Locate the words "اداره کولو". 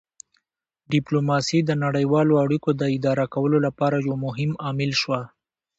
2.95-3.57